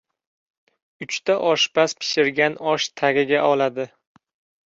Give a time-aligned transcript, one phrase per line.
[1.05, 3.87] •Uchta oshpaz pishirgan osh tagiga oladi.